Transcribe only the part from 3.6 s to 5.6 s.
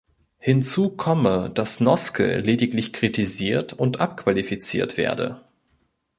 und abqualifiziert werde.